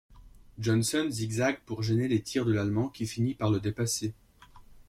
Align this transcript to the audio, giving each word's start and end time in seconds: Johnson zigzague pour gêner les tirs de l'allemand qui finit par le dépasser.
Johnson 0.57 1.09
zigzague 1.11 1.59
pour 1.63 1.83
gêner 1.83 2.07
les 2.07 2.21
tirs 2.23 2.43
de 2.43 2.51
l'allemand 2.51 2.89
qui 2.89 3.05
finit 3.05 3.35
par 3.35 3.51
le 3.51 3.59
dépasser. 3.59 4.13